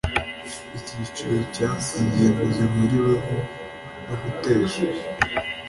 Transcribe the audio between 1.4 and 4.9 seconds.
cya ingingo zihuriweho ku gutesha